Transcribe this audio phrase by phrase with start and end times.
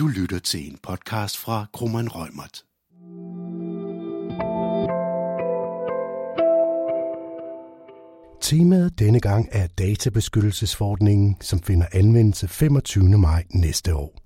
[0.00, 2.64] Du lytter til en podcast fra Krummeren Rømert.
[8.40, 13.18] Temaet denne gang er databeskyttelsesforordningen, som finder anvendelse 25.
[13.18, 14.18] maj næste år.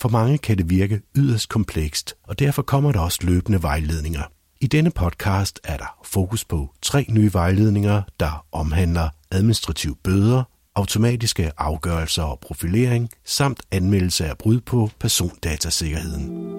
[0.00, 4.22] For mange kan det virke yderst komplekst, og derfor kommer der også løbende vejledninger.
[4.60, 10.44] I denne podcast er der fokus på tre nye vejledninger, der omhandler administrative bøder,
[10.76, 16.54] automatiske afgørelser og profilering, samt anmeldelse af brud på persondatasikkerheden.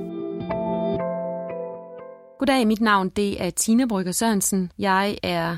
[2.39, 4.71] Goddag, mit navn det er Tina Brygger Sørensen.
[4.79, 5.57] Jeg er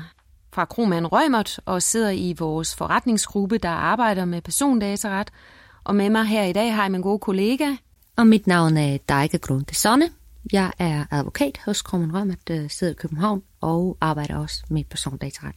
[0.52, 5.30] fra Kroman Rømert og sidder i vores forretningsgruppe, der arbejder med persondataret.
[5.84, 7.76] Og med mig her i dag har jeg min gode kollega.
[8.16, 10.10] Og mit navn er Deike Grunde Sonne.
[10.52, 15.54] Jeg er advokat hos Kroman Rømert, der sidder i København og arbejder også med persondataret.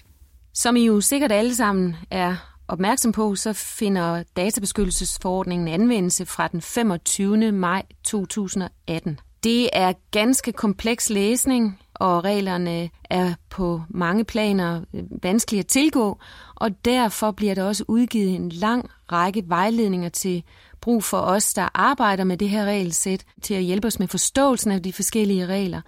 [0.53, 6.61] Som I jo sikkert alle sammen er opmærksom på, så finder databeskyttelsesforordningen anvendelse fra den
[6.61, 7.51] 25.
[7.51, 9.19] maj 2018.
[9.43, 16.19] Det er ganske kompleks læsning, og reglerne er på mange planer øh, vanskelige at tilgå,
[16.55, 20.43] og derfor bliver der også udgivet en lang række vejledninger til
[20.81, 24.71] brug for os, der arbejder med det her regelsæt, til at hjælpe os med forståelsen
[24.71, 25.81] af de forskellige regler.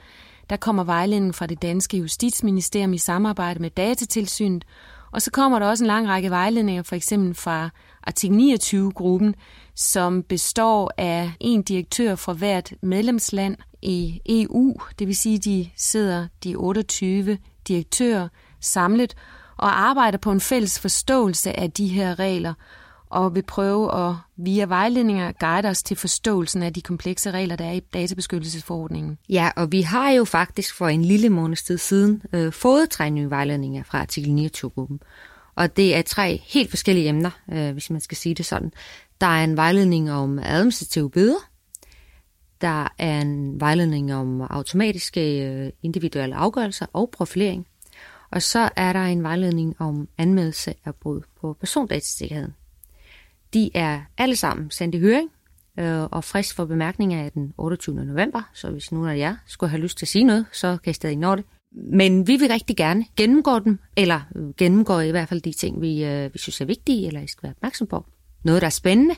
[0.49, 4.65] Der kommer vejledningen fra det danske justitsministerium i samarbejde med Datatilsynet,
[5.13, 7.69] og så kommer der også en lang række vejledninger, for eksempel fra
[8.03, 9.35] artikel 29-gruppen,
[9.75, 16.27] som består af en direktør fra hvert medlemsland i EU, det vil sige, de sidder
[16.43, 18.27] de 28 direktører
[18.61, 19.15] samlet
[19.57, 22.53] og arbejder på en fælles forståelse af de her regler,
[23.13, 27.65] og vil prøve at via vejledninger guide os til forståelsen af de komplekse regler, der
[27.65, 29.17] er i databeskyttelsesforordningen.
[29.29, 33.09] Ja, og vi har jo faktisk for en lille måneds tid siden øh, fået tre
[33.09, 34.99] nye vejledninger fra artikel 29-gruppen.
[35.55, 38.71] Og det er tre helt forskellige emner, øh, hvis man skal sige det sådan.
[39.21, 41.49] Der er en vejledning om administrative bøder.
[42.61, 47.67] Der er en vejledning om automatiske øh, individuelle afgørelser og profilering.
[48.31, 52.53] Og så er der en vejledning om anmeldelse af brud på persondatasikkerheden.
[53.53, 55.29] De er alle sammen sendt i høring,
[55.79, 58.05] øh, og frist for bemærkninger er den 28.
[58.05, 60.91] november, så hvis nogen af jer skulle have lyst til at sige noget, så kan
[60.91, 61.45] I stadig nå det.
[61.71, 65.81] Men vi vil rigtig gerne gennemgå dem, eller øh, gennemgå i hvert fald de ting,
[65.81, 68.05] vi, øh, vi synes er vigtige, eller I skal være opmærksom på.
[68.43, 69.15] Noget, der er spændende,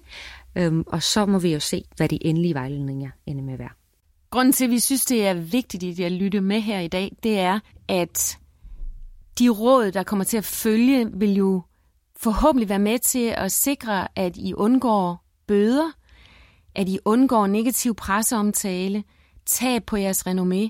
[0.55, 3.69] øhm, og så må vi jo se, hvad de endelige vejledninger ender med at være.
[4.29, 7.39] Grunden til, at vi synes, det er vigtigt at lytte med her i dag, det
[7.39, 8.37] er, at
[9.39, 11.61] de råd, der kommer til at følge, vil jo
[12.25, 15.91] forhåbentlig være med til at sikre, at I undgår bøder,
[16.75, 19.03] at I undgår negativ presseomtale,
[19.45, 20.69] tab på jeres renommé,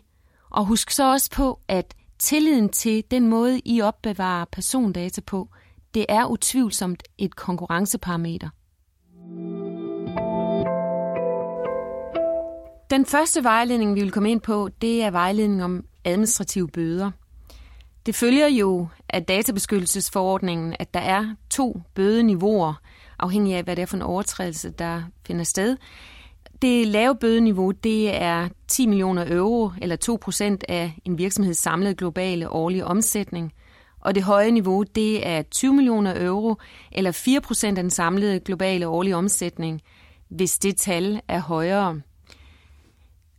[0.49, 5.49] og husk så også på, at tilliden til den måde, I opbevarer persondata på,
[5.93, 8.49] det er utvivlsomt et konkurrenceparameter.
[12.89, 17.11] Den første vejledning, vi vil komme ind på, det er vejledning om administrative bøder–
[18.05, 22.73] det følger jo af databeskyttelsesforordningen, at der er to bødeniveauer,
[23.19, 25.77] afhængig af, hvad det er for en overtrædelse, der finder sted.
[26.61, 31.95] Det lave bødeniveau, det er 10 millioner euro, eller 2 procent af en virksomheds samlede
[31.95, 33.53] globale årlige omsætning.
[34.01, 36.55] Og det høje niveau, det er 20 millioner euro,
[36.91, 39.81] eller 4 procent af den samlede globale årlige omsætning,
[40.29, 42.01] hvis det tal er højere.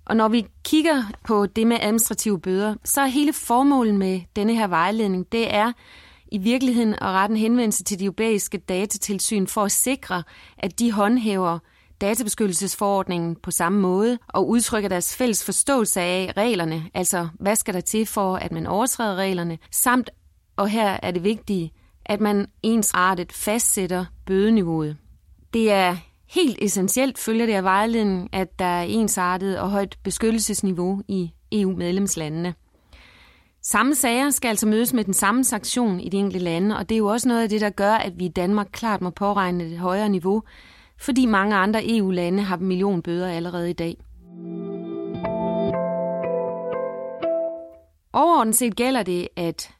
[0.06, 4.54] Og når vi kigger på det med administrative bøder, så er hele formålet med denne
[4.54, 5.72] her vejledning, det er
[6.32, 10.22] i virkeligheden at rette en henvendelse til de europæiske datatilsyn for at sikre,
[10.58, 11.58] at de håndhæver
[12.00, 17.80] databeskyttelsesforordningen på samme måde og udtrykker deres fælles forståelse af reglerne, altså hvad skal der
[17.80, 20.10] til for, at man overtræder reglerne, samt,
[20.56, 21.72] og her er det vigtige,
[22.04, 24.96] at man ensartet fastsætter bødeniveauet.
[25.52, 25.96] Det er
[26.28, 32.54] Helt essentielt følger det af vejledningen, at der er ensartet og højt beskyttelsesniveau i EU-medlemslandene.
[33.62, 36.94] Samme sager skal altså mødes med den samme sanktion i de enkelte lande, og det
[36.94, 39.64] er jo også noget af det, der gør, at vi i Danmark klart må påregne
[39.64, 40.42] et højere niveau,
[40.98, 43.96] fordi mange andre EU-lande har millionbøder allerede i dag.
[48.12, 49.70] Overordnet set gælder det, at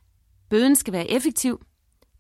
[0.51, 1.61] bøden skal være effektiv,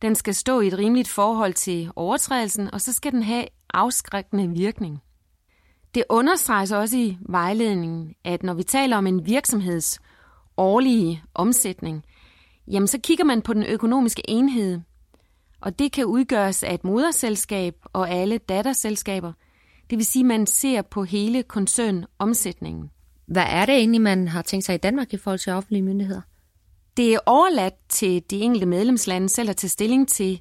[0.02, 4.48] den skal stå i et rimeligt forhold til overtrædelsen, og så skal den have afskrækkende
[4.48, 5.02] virkning.
[5.94, 10.00] Det understreges også i vejledningen, at når vi taler om en virksomheds
[10.56, 12.04] årlige omsætning,
[12.68, 14.80] jamen så kigger man på den økonomiske enhed,
[15.60, 19.32] og det kan udgøres af et moderselskab og alle datterselskaber.
[19.90, 22.90] Det vil sige, at man ser på hele koncernomsætningen.
[23.26, 26.20] Hvad er det egentlig, man har tænkt sig i Danmark i forhold til offentlige myndigheder?
[26.96, 30.40] Det er overladt til de enkelte medlemslande selv at tage stilling til,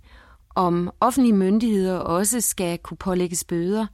[0.56, 3.86] om offentlige myndigheder også skal kunne pålægges bøder.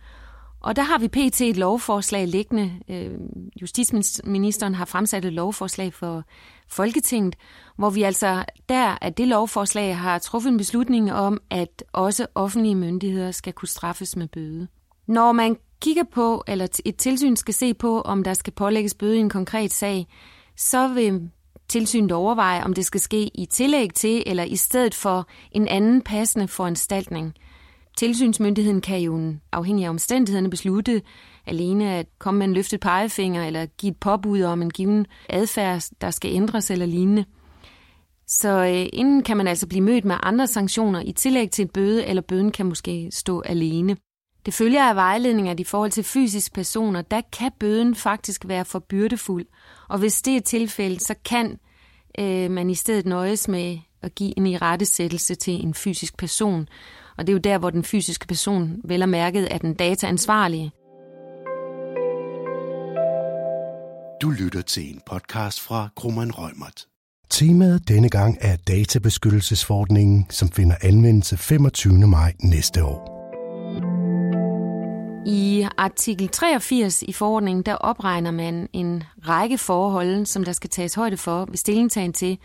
[0.62, 1.42] Og der har vi pt.
[1.42, 2.72] et lovforslag liggende.
[2.90, 3.20] Øh,
[3.62, 6.24] justitsministeren har fremsat et lovforslag for
[6.68, 7.36] Folketinget,
[7.78, 12.76] hvor vi altså der af det lovforslag har truffet en beslutning om, at også offentlige
[12.76, 14.68] myndigheder skal kunne straffes med bøde.
[15.08, 19.18] Når man kigger på, eller et tilsyn skal se på, om der skal pålægges bøde
[19.18, 20.08] i en konkret sag,
[20.58, 21.30] så vil
[21.72, 26.02] tilsynet overveje, om det skal ske i tillæg til eller i stedet for en anden
[26.02, 27.34] passende foranstaltning.
[27.98, 31.02] Tilsynsmyndigheden kan jo afhængig af omstændighederne beslutte
[31.46, 35.84] alene at komme med en løftet pegefinger eller give et påbud om en given adfærd,
[36.02, 37.26] der skal ændres eller lignende.
[38.28, 41.72] Så øh, inden kan man altså blive mødt med andre sanktioner i tillæg til et
[41.72, 43.98] bøde, eller bøden kan måske stå alene.
[44.46, 48.66] Det følger af vejledninger, at i forhold til fysiske personer, der kan bøden faktisk være
[48.66, 49.46] for byrdefuld.
[49.90, 51.60] Og hvis det er tilfældet, så kan
[52.20, 56.68] øh, man i stedet nøjes med at give en irettesættelse til en fysisk person.
[57.18, 60.72] Og det er jo der, hvor den fysiske person vel er mærket af den dataansvarlige.
[64.22, 66.86] Du lytter til en podcast fra Krummeren Rømert.
[67.30, 72.08] Temaet denne gang er databeskyttelsesforordningen, som finder anvendelse 25.
[72.08, 73.11] maj næste år.
[75.26, 80.94] I artikel 83 i forordningen, der opregner man en række forhold, som der skal tages
[80.94, 82.38] højde for ved stillingtagen til,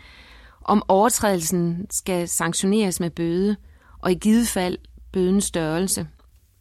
[0.61, 3.55] om overtrædelsen skal sanktioneres med bøde,
[3.99, 4.77] og i givet fald
[5.13, 6.07] bødens størrelse.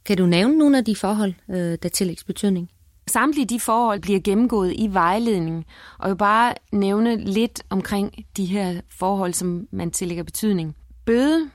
[0.05, 2.71] Kan du nævne nogle af de forhold, øh, der tillægges betydning?
[3.09, 5.65] Samtlige de forhold bliver gennemgået i vejledningen,
[5.99, 10.77] og jeg vil bare nævne lidt omkring de her forhold, som man tillægger betydning.
[11.05, 11.51] Bøde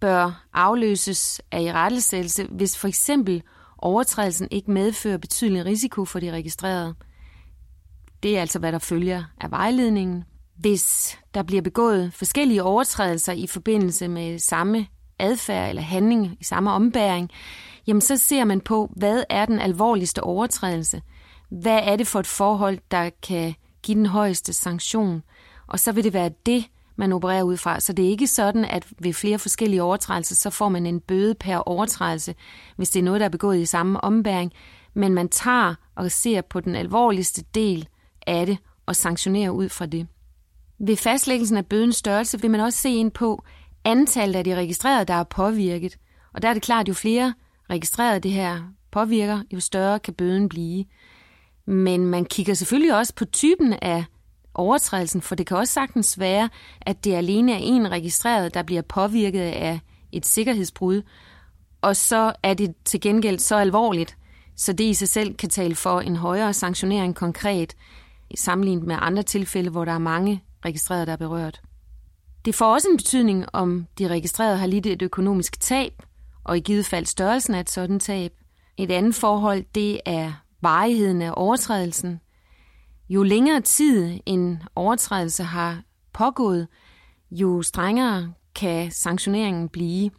[0.00, 3.42] bør afløses af i rettelsættelse, hvis for eksempel
[3.82, 6.94] overtrædelsen ikke medfører betydelig risiko for de registrerede.
[8.22, 10.24] Det er altså, hvad der følger af vejledningen.
[10.56, 14.86] Hvis der bliver begået forskellige overtrædelser i forbindelse med samme
[15.18, 17.30] adfærd eller handling i samme ombæring,
[17.86, 21.02] jamen så ser man på, hvad er den alvorligste overtrædelse?
[21.50, 25.22] Hvad er det for et forhold, der kan give den højeste sanktion?
[25.66, 26.64] Og så vil det være det,
[27.00, 27.80] man opererer ud fra.
[27.80, 31.34] Så det er ikke sådan, at ved flere forskellige overtrædelser, så får man en bøde
[31.34, 32.34] per overtrædelse,
[32.76, 34.52] hvis det er noget, der er begået i samme ombæring.
[34.94, 37.88] Men man tager og ser på den alvorligste del
[38.26, 40.06] af det og sanktionerer ud fra det.
[40.78, 43.44] Ved fastlæggelsen af bødens størrelse vil man også se ind på
[43.84, 45.98] antallet af de registrerede, der er påvirket.
[46.34, 47.34] Og der er det klart, jo flere
[47.70, 48.60] registrerede det her
[48.90, 50.84] påvirker, jo større kan bøden blive.
[51.66, 54.04] Men man kigger selvfølgelig også på typen af
[54.54, 56.48] overtrædelsen, for det kan også sagtens være,
[56.80, 59.80] at det alene er en registreret, der bliver påvirket af
[60.12, 61.02] et sikkerhedsbrud,
[61.80, 64.16] og så er det til gengæld så alvorligt,
[64.56, 67.76] så det i sig selv kan tale for en højere sanktionering konkret,
[68.36, 71.60] sammenlignet med andre tilfælde, hvor der er mange registrerede, der er berørt.
[72.44, 75.92] Det får også en betydning, om de registrerede har lidt et økonomisk tab,
[76.44, 78.32] og i givet fald størrelsen af et sådan tab.
[78.76, 82.20] Et andet forhold, det er varigheden af overtrædelsen.
[83.10, 86.68] Jo længere tid en overtrædelse har pågået,
[87.30, 90.10] jo strengere kan sanktioneringen blive.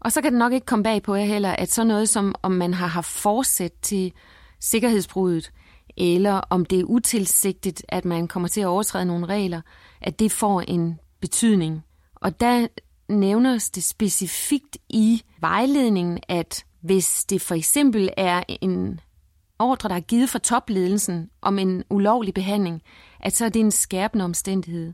[0.00, 2.34] Og så kan det nok ikke komme bag på jer heller, at så noget som,
[2.42, 4.12] om man har haft forsæt til
[4.60, 5.52] sikkerhedsbruddet,
[5.96, 9.60] eller om det er utilsigtet, at man kommer til at overtræde nogle regler,
[10.00, 11.84] at det får en betydning.
[12.14, 12.66] Og der
[13.08, 19.00] nævnes det specifikt i vejledningen, at hvis det for eksempel er en
[19.58, 22.82] ordre, der er givet fra topledelsen om en ulovlig behandling,
[23.20, 24.92] at så er det en skærpende omstændighed.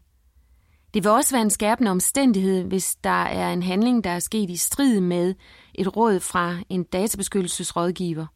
[0.94, 4.50] Det vil også være en skærpende omstændighed, hvis der er en handling, der er sket
[4.50, 5.34] i strid med
[5.74, 8.26] et råd fra en databeskyttelsesrådgiver.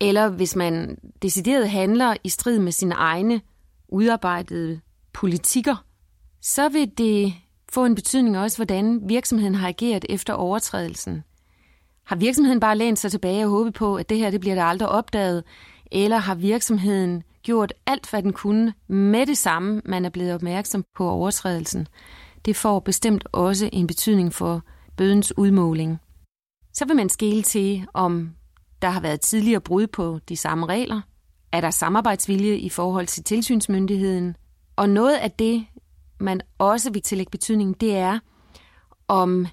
[0.00, 3.40] Eller hvis man decideret handler i strid med sine egne
[3.88, 4.80] udarbejdede
[5.12, 5.84] politikker,
[6.42, 7.34] så vil det
[7.72, 11.24] få en betydning også, hvordan virksomheden har ageret efter overtrædelsen.
[12.08, 14.64] Har virksomheden bare lænt sig tilbage og håbet på, at det her det bliver der
[14.64, 15.44] aldrig opdaget,
[15.92, 20.84] eller har virksomheden gjort alt, hvad den kunne med det samme, man er blevet opmærksom
[20.96, 21.88] på overtrædelsen?
[22.44, 24.62] Det får bestemt også en betydning for
[24.96, 25.98] bødens udmåling.
[26.72, 28.30] Så vil man skele til, om
[28.82, 31.00] der har været tidligere brud på de samme regler.
[31.52, 34.36] Er der samarbejdsvilje i forhold til tilsynsmyndigheden?
[34.76, 35.66] Og noget af det,
[36.20, 38.18] man også vil tillægge betydning, det er,
[39.08, 39.46] om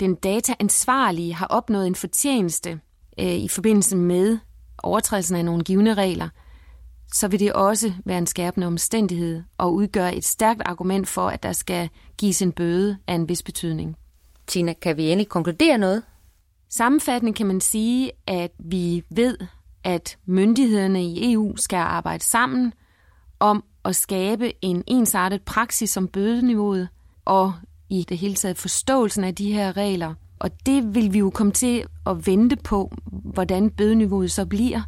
[0.00, 2.80] den dataansvarlige har opnået en fortjeneste
[3.20, 4.38] øh, i forbindelse med
[4.82, 6.28] overtrædelsen af nogle givende regler,
[7.12, 11.42] så vil det også være en skærpende omstændighed og udgøre et stærkt argument for, at
[11.42, 11.88] der skal
[12.18, 13.96] gives en bøde af en vis betydning.
[14.46, 16.02] Tina, kan vi endelig konkludere noget?
[16.68, 19.38] Sammenfattende kan man sige, at vi ved,
[19.84, 22.72] at myndighederne i EU skal arbejde sammen
[23.40, 26.88] om at skabe en ensartet praksis om bødeniveauet
[27.24, 27.52] og
[27.90, 31.52] i det hele taget forståelsen af de her regler Og det vil vi jo komme
[31.52, 34.82] til at vente på, hvordan bødeniveauet så bliver,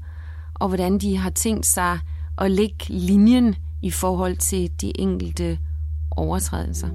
[0.54, 1.98] og hvordan de har tænkt sig
[2.38, 5.58] at lægge linjen i forhold til de enkelte
[6.16, 6.88] overtrædelser.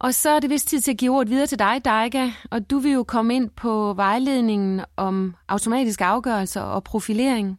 [0.00, 2.70] Og så er det vist tid til at give ordet videre til dig, Dajka, og
[2.70, 7.58] du vil jo komme ind på vejledningen om automatiske afgørelser og profilering.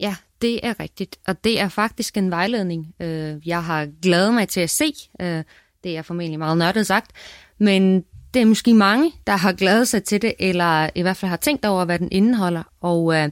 [0.00, 4.48] Ja, det er rigtigt, og det er faktisk en vejledning, øh, jeg har glædet mig
[4.48, 4.92] til at se.
[5.20, 5.44] Øh,
[5.84, 7.10] det er formentlig meget nørdet sagt,
[7.58, 11.30] men det er måske mange, der har glædet sig til det, eller i hvert fald
[11.30, 12.62] har tænkt over, hvad den indeholder.
[12.80, 13.30] Og øh,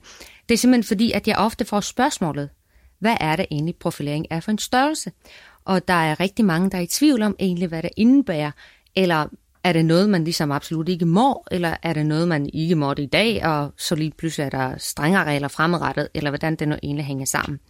[0.49, 2.49] det er simpelthen fordi, at jeg ofte får spørgsmålet,
[2.99, 5.13] hvad er det egentlig profilering er for en størrelse?
[5.65, 8.51] Og der er rigtig mange, der er i tvivl om egentlig, hvad det indebærer,
[8.97, 9.27] eller
[9.65, 13.03] er det noget, man ligesom absolut ikke må, eller er det noget, man ikke måtte
[13.03, 16.77] i dag, og så lige pludselig er der strengere regler fremadrettet, eller hvordan det nu
[16.83, 17.61] egentlig hænger sammen.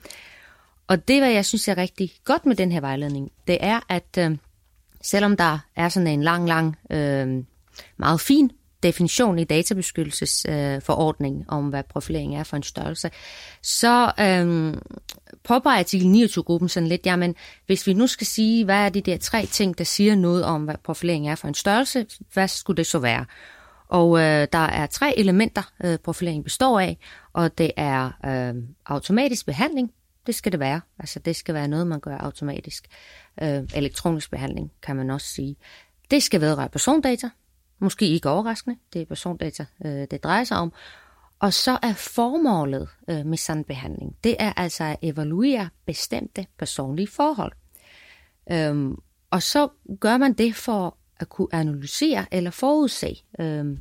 [0.87, 4.19] Og det, hvad jeg synes er rigtig godt med den her vejledning, det er, at
[4.19, 4.37] øh,
[5.03, 7.45] selvom der er sådan en lang, lang, øh,
[7.97, 8.51] meget fin
[8.83, 13.11] definition i databeskyttelsesforordningen øh, om, hvad profilering er for en størrelse,
[13.63, 14.75] så øh,
[15.45, 17.35] påpeger artikel 29-gruppen sådan lidt, jamen
[17.67, 20.65] hvis vi nu skal sige, hvad er de der tre ting, der siger noget om,
[20.65, 23.25] hvad profilering er for en størrelse, hvad skulle det så være?
[23.89, 26.99] Og øh, der er tre elementer, øh, profilering består af,
[27.33, 29.93] og det er øh, automatisk behandling,
[30.27, 30.81] det skal det være.
[30.99, 32.87] Altså det skal være noget, man gør automatisk.
[33.43, 35.57] Øh, elektronisk behandling, kan man også sige.
[36.11, 37.29] Det skal vedrøre persondata,
[37.81, 40.73] Måske ikke overraskende, det er persondata, øh, det drejer sig om.
[41.41, 47.09] Og så er formålet øh, med sådan behandling, det er altså at evaluere bestemte personlige
[47.09, 47.53] forhold.
[48.53, 48.97] Øhm,
[49.31, 49.69] og så
[50.01, 53.79] gør man det for at kunne analysere eller forudse øhm,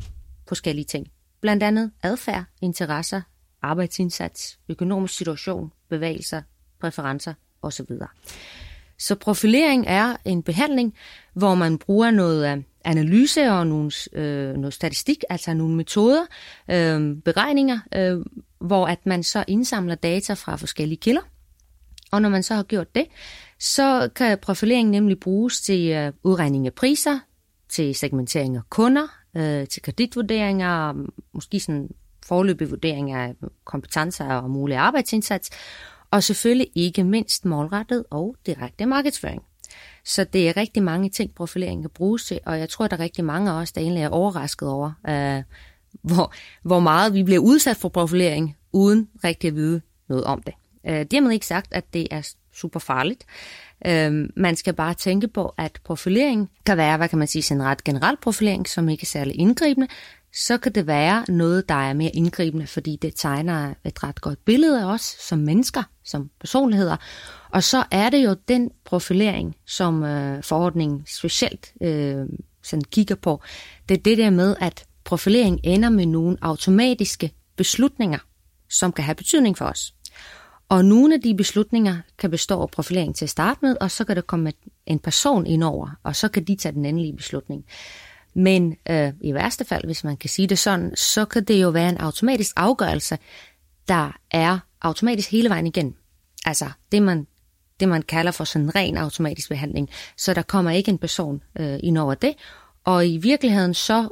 [0.48, 1.08] forskellige ting.
[1.42, 3.22] Blandt andet adfærd, interesser,
[3.62, 6.42] arbejdsindsats, økonomisk situation, bevægelser,
[6.82, 7.86] præferencer osv.
[8.98, 10.96] Så profilering er en behandling,
[11.34, 16.26] hvor man bruger noget af analyse og nogle, øh, noget statistik, altså nogle metoder,
[16.72, 18.26] øh, beregninger, øh,
[18.60, 21.22] hvor at man så indsamler data fra forskellige kilder.
[22.12, 23.06] Og når man så har gjort det,
[23.60, 27.20] så kan profilering nemlig bruges til øh, udregning af priser,
[27.70, 29.08] til segmentering af kunder,
[29.38, 30.94] øh, til kreditvurderinger,
[31.34, 31.90] måske sådan
[32.26, 35.50] forløbige vurderinger af kompetencer og mulig arbejdsindsats,
[36.12, 39.42] og selvfølgelig ikke mindst målrettet og direkte markedsføring.
[40.06, 42.98] Så det er rigtig mange ting, profilering kan bruges til, og jeg tror, at der
[42.98, 45.44] er rigtig mange af os, der egentlig er overrasket over, øh,
[46.02, 50.54] hvor, hvor meget vi bliver udsat for profilering, uden rigtig at vide noget om det.
[50.88, 53.26] Øh, dermed ikke sagt, at det er super farligt.
[53.86, 57.64] Øh, man skal bare tænke på, at profilering kan være, hvad kan man sige, en
[57.64, 59.88] ret generel profilering, som ikke er særlig indgribende,
[60.34, 64.46] så kan det være noget, der er mere indgribende, fordi det tegner et ret godt
[64.46, 66.98] billede af os som mennesker, som personligheder.
[67.54, 72.26] Og så er det jo den profilering, som øh, forordningen specielt øh,
[72.64, 73.42] sådan kigger på.
[73.90, 78.20] Det er det der med, at profilering ender med nogle automatiske beslutninger,
[78.70, 79.94] som kan have betydning for os.
[80.70, 84.04] Og nogle af de beslutninger kan bestå af profilering til at starte med, og så
[84.04, 84.54] kan der komme
[84.86, 87.66] en person ind over, og så kan de tage den endelige beslutning.
[88.34, 91.70] Men øh, i værste fald, hvis man kan sige det sådan, så kan det jo
[91.70, 93.18] være en automatisk afgørelse,
[93.88, 95.96] der er automatisk hele vejen igen.
[96.46, 97.28] Altså det man,
[97.80, 99.90] det, man kalder for sådan en ren automatisk behandling.
[100.18, 102.34] Så der kommer ikke en person øh, ind over det.
[102.84, 104.10] Og i virkeligheden så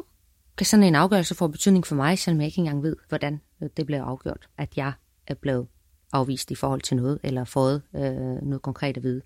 [0.58, 3.70] kan sådan en afgørelse få betydning for mig, selvom jeg ikke engang ved, hvordan øh,
[3.78, 4.92] det blev afgjort, at jeg
[5.28, 5.68] er blevet
[6.14, 8.02] afvist i forhold til noget, eller fået øh,
[8.42, 9.22] noget konkret at vide.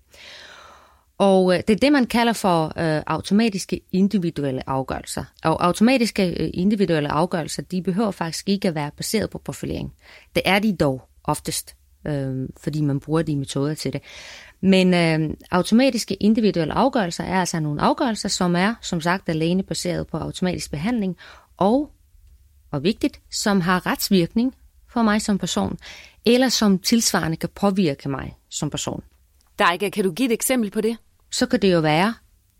[1.18, 5.24] Og øh, det er det, man kalder for øh, automatiske individuelle afgørelser.
[5.44, 9.92] Og automatiske øh, individuelle afgørelser, de behøver faktisk ikke at være baseret på profilering.
[10.34, 14.02] Det er de dog oftest, øh, fordi man bruger de metoder til det.
[14.60, 20.06] Men øh, automatiske individuelle afgørelser er altså nogle afgørelser, som er, som sagt, alene baseret
[20.06, 21.16] på automatisk behandling,
[21.56, 21.90] og,
[22.70, 24.54] og vigtigt, som har retsvirkning
[24.88, 25.78] for mig som person,
[26.26, 29.02] eller som tilsvarende kan påvirke mig som person.
[29.58, 30.96] Dejke, kan du give et eksempel på det?
[31.32, 32.14] så kan det jo være,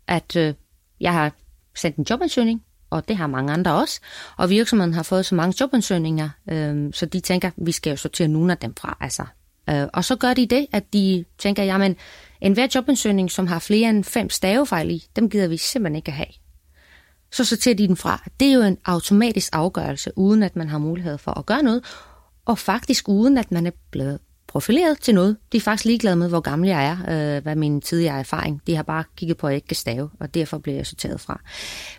[0.07, 0.53] at øh,
[0.99, 1.31] jeg har
[1.75, 3.99] sendt en jobansøgning, og det har mange andre også,
[4.37, 8.27] og virksomheden har fået så mange jobansøgninger, øh, så de tænker, vi skal jo sortere
[8.27, 8.97] nogle af dem fra.
[8.99, 9.25] Altså.
[9.69, 11.95] Øh, og så gør de det, at de tænker, jamen,
[12.41, 16.17] enhver jobansøgning, som har flere end fem stavefejl i, dem gider vi simpelthen ikke at
[16.17, 16.27] have.
[17.31, 18.23] Så sorterer de den fra.
[18.39, 21.83] Det er jo en automatisk afgørelse, uden at man har mulighed for at gøre noget,
[22.45, 25.37] og faktisk uden at man er blevet profileret til noget.
[25.51, 28.61] De er faktisk ligeglade med, hvor gammel jeg er, øh, hvad min tidligere erfaring.
[28.67, 31.21] De har bare kigget på, at jeg ikke kan stave, og derfor bliver jeg sorteret
[31.21, 31.41] fra.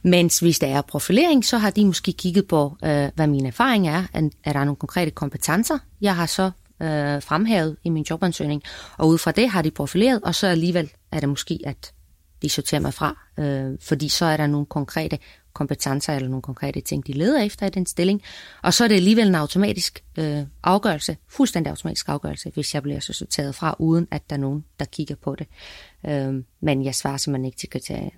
[0.03, 3.89] Mens hvis der er profilering, så har de måske kigget på, øh, hvad min erfaring
[3.89, 4.03] er.
[4.45, 6.51] Er der nogle konkrete kompetencer, jeg har så
[6.83, 8.63] øh, fremhævet i min jobansøgning,
[8.99, 11.93] og ud fra det har de profileret, og så alligevel er det måske, at
[12.43, 15.19] de sorterer mig fra, øh, fordi så er der nogle konkrete
[15.55, 18.23] kompetencer eller nogle konkrete ting, de leder efter i den stilling,
[18.63, 23.01] og så er det alligevel en automatisk øh, afgørelse, fuldstændig automatisk afgørelse, hvis jeg bliver
[23.01, 25.47] så sorteret fra, uden at der er nogen, der kigger på det.
[26.07, 28.11] Øh, men jeg svarer simpelthen ikke til kriterierne.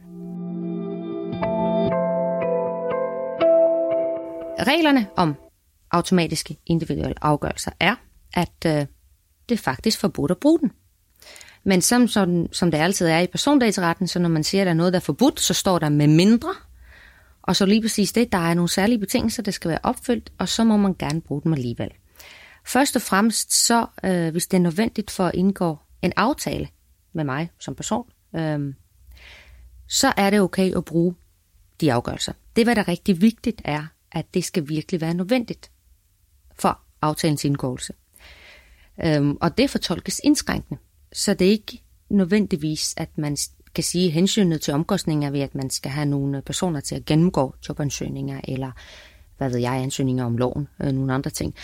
[4.59, 5.35] Reglerne om
[5.90, 7.95] automatiske individuelle afgørelser er,
[8.35, 8.87] at øh,
[9.49, 10.73] det er faktisk forbudt at bruge den.
[11.64, 14.71] Men som, som, som det altid er i persondataretten, så når man siger, at der
[14.71, 16.49] er noget, der er forbudt, så står der med mindre.
[17.47, 20.49] Og så lige præcis det, der er nogle særlige betingelser, der skal være opfyldt, og
[20.49, 21.91] så må man gerne bruge dem alligevel.
[22.67, 26.69] Først og fremmest så, øh, hvis det er nødvendigt for at indgå en aftale
[27.12, 28.75] med mig som person, øh,
[29.88, 31.15] så er det okay at bruge
[31.81, 32.33] de afgørelser.
[32.57, 35.71] Det, hvad der rigtig vigtigt er, at det skal virkelig være nødvendigt
[36.59, 37.93] for aftalens indgåelse.
[39.05, 40.81] Øhm, og det fortolkes indskrænkende,
[41.12, 43.37] så det er ikke nødvendigvis, at man
[43.76, 47.54] kan sige hensynet til omkostninger ved, at man skal have nogle personer til at gennemgå
[47.68, 48.71] jobansøgninger, eller
[49.38, 51.54] hvad ved jeg, ansøgninger om loven, øh, nogle andre ting.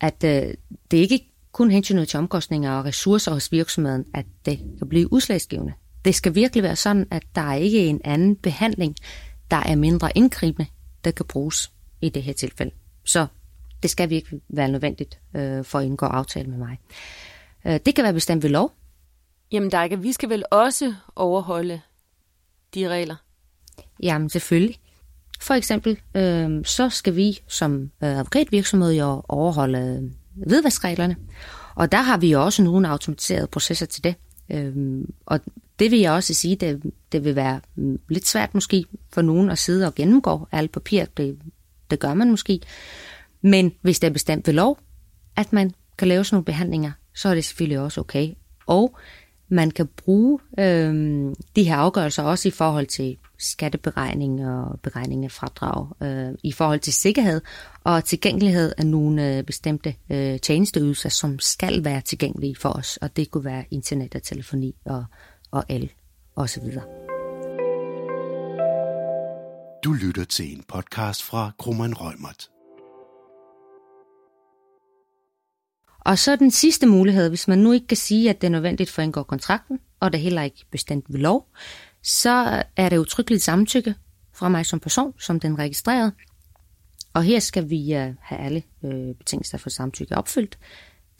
[0.00, 0.54] At øh,
[0.90, 5.12] det er ikke kun hensynet til omkostninger og ressourcer hos virksomheden, at det kan blive
[5.12, 5.72] udslagsgivende.
[6.04, 8.96] Det skal virkelig være sådan, at der er ikke en anden behandling,
[9.50, 10.66] der er mindre indgribende,
[11.04, 12.70] der kan bruges i det her tilfælde.
[13.04, 13.26] Så
[13.82, 16.78] det skal virkelig være nødvendigt øh, for at indgå aftale med mig.
[17.66, 18.72] Øh, det kan være bestemt ved lov.
[19.54, 21.80] Jamen Dajka, vi skal vel også overholde
[22.74, 23.16] de regler?
[24.02, 24.78] Jamen selvfølgelig.
[25.40, 31.16] For eksempel, øh, så skal vi som øh, advokatvirksomhed jo overholde øh, vedværsreglerne.
[31.74, 34.14] Og der har vi jo også nogle automatiserede processer til det.
[34.50, 35.40] Øh, og
[35.78, 36.82] det vil jeg også sige, det,
[37.12, 41.04] det vil være mm, lidt svært måske for nogen at sidde og gennemgå alt papir.
[41.04, 41.38] Det,
[41.90, 42.60] det gør man måske.
[43.42, 44.78] Men hvis det er bestemt ved lov,
[45.36, 48.30] at man kan lave sådan nogle behandlinger, så er det selvfølgelig også okay.
[48.66, 48.98] Og
[49.48, 50.94] man kan bruge øh,
[51.56, 56.80] de her afgørelser også i forhold til skatteberegning og beregning af fradrag, øh, i forhold
[56.80, 57.40] til sikkerhed
[57.84, 62.96] og tilgængelighed af nogle øh, bestemte øh, tjenesteydelser, som skal være tilgængelige for os.
[62.96, 65.04] Og det kunne være internet og telefoni og,
[65.50, 65.92] og el
[66.36, 66.64] osv.
[69.84, 72.53] Du lytter til en podcast fra Krummeren Rømert.
[76.04, 78.90] Og så den sidste mulighed, hvis man nu ikke kan sige, at det er nødvendigt
[78.90, 81.48] for at indgå kontrakten, og det heller ikke bestemt ved lov,
[82.02, 83.94] så er det utryggeligt samtykke
[84.32, 86.12] fra mig som person, som den registrerede.
[87.12, 90.58] Og her skal vi øh, have alle øh, betingelser for samtykke opfyldt.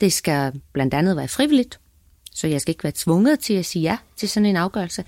[0.01, 1.79] Det skal blandt andet være frivilligt,
[2.31, 5.03] så jeg skal ikke være tvunget til at sige ja til sådan en afgørelse.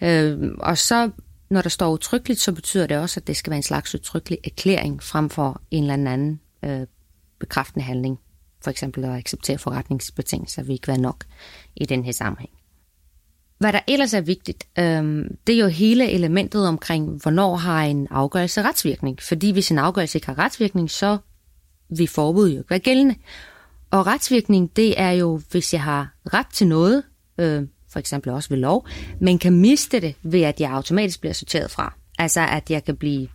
[0.00, 1.10] Øh, og så,
[1.50, 4.38] når der står utryggeligt, så betyder det også, at det skal være en slags udtrykkelig
[4.44, 6.40] erklæring frem for en eller anden
[7.38, 8.18] bekræftende handling
[8.64, 11.24] for eksempel at acceptere forretningsbetingelser vil ikke være nok
[11.76, 12.50] i den her sammenhæng.
[13.58, 18.08] Hvad der ellers er vigtigt, øh, det er jo hele elementet omkring, hvornår har en
[18.10, 19.22] afgørelse retsvirkning.
[19.22, 21.18] Fordi hvis en afgørelse ikke har retsvirkning, så
[21.88, 23.14] vil forbud jo ikke være gældende.
[23.90, 27.02] Og retsvirkning, det er jo, hvis jeg har ret til noget,
[27.38, 28.86] øh, for eksempel også ved lov,
[29.20, 31.94] men kan miste det ved, at jeg automatisk bliver sorteret fra.
[32.18, 33.28] Altså, at jeg kan blive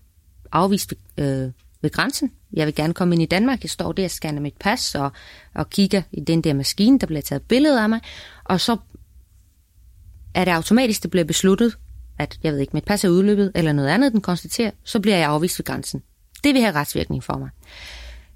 [0.51, 2.31] afvist øh, ved grænsen.
[2.53, 3.63] Jeg vil gerne komme ind i Danmark.
[3.63, 5.11] Jeg står der og scanner mit pas og,
[5.55, 8.01] og kigger i den der maskine, der bliver taget billede af mig.
[8.43, 8.77] Og så
[10.33, 11.77] er det automatisk, det bliver besluttet,
[12.19, 15.17] at jeg ved ikke, mit pas er udløbet, eller noget andet, den konstaterer, så bliver
[15.17, 16.03] jeg afvist ved grænsen.
[16.43, 17.49] Det vil have retsvirkning for mig.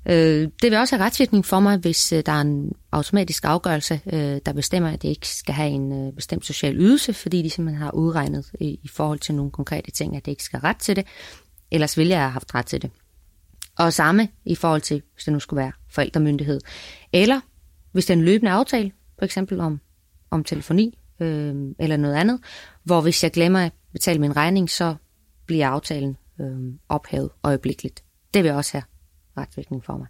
[0.05, 4.01] Øh, det vil også have retsvirkning for mig, hvis øh, der er en automatisk afgørelse,
[4.13, 7.49] øh, der bestemmer, at jeg ikke skal have en øh, bestemt social ydelse, fordi de
[7.49, 10.95] simpelthen har udregnet i forhold til nogle konkrete ting, at det ikke skal ret til
[10.95, 11.05] det.
[11.71, 12.91] Ellers ville jeg have haft ret til det.
[13.77, 16.61] Og samme i forhold til, hvis det nu skulle være forældremyndighed.
[17.13, 17.41] Eller
[17.91, 19.79] hvis det er en løbende aftale, for eksempel om,
[20.31, 22.39] om telefoni øh, eller noget andet,
[22.83, 24.95] hvor hvis jeg glemmer at betale min regning, så
[25.45, 28.03] bliver aftalen øh, ophævet øjeblikkeligt.
[28.33, 28.83] Det vil også have
[29.37, 30.07] retvirkning for mig.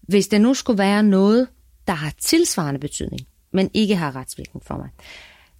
[0.00, 1.48] Hvis det nu skulle være noget,
[1.86, 3.20] der har tilsvarende betydning,
[3.52, 4.88] men ikke har retsvirkning for mig,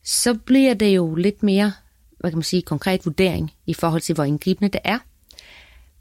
[0.04, 1.72] så bliver det jo lidt mere,
[2.20, 4.98] hvad kan man sige, konkret vurdering i forhold til, hvor indgribende det er.